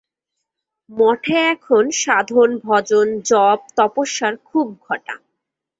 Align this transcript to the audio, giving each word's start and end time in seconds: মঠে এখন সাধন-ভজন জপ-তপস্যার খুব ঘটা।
মঠে 0.89 1.37
এখন 1.53 1.83
সাধন-ভজন 2.01 3.07
জপ-তপস্যার 3.29 4.33
খুব 4.47 4.67
ঘটা। 4.85 5.15